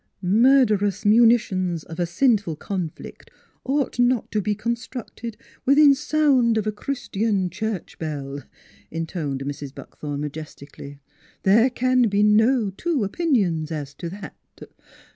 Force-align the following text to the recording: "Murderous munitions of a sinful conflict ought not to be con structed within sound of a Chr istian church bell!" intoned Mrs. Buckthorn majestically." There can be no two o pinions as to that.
"Murderous 0.43 1.05
munitions 1.05 1.83
of 1.83 1.99
a 1.99 2.07
sinful 2.07 2.55
conflict 2.55 3.29
ought 3.63 3.99
not 3.99 4.31
to 4.31 4.41
be 4.41 4.55
con 4.55 4.73
structed 4.73 5.35
within 5.63 5.93
sound 5.93 6.57
of 6.57 6.65
a 6.65 6.71
Chr 6.71 6.93
istian 6.93 7.51
church 7.51 7.99
bell!" 7.99 8.41
intoned 8.89 9.41
Mrs. 9.45 9.75
Buckthorn 9.75 10.21
majestically." 10.21 10.99
There 11.43 11.69
can 11.69 12.09
be 12.09 12.23
no 12.23 12.71
two 12.71 13.03
o 13.03 13.07
pinions 13.09 13.71
as 13.71 13.93
to 13.93 14.09
that. 14.09 14.35